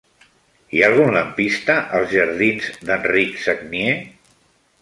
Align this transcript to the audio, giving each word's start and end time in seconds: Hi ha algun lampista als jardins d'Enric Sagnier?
Hi 0.77 0.81
ha 0.83 0.87
algun 0.87 1.11
lampista 1.17 1.75
als 1.99 2.09
jardins 2.15 2.73
d'Enric 2.91 3.39
Sagnier? 3.45 3.97